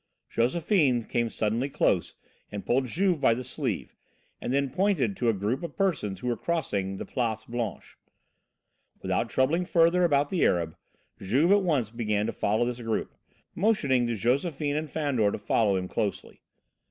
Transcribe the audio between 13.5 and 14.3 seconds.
motioning to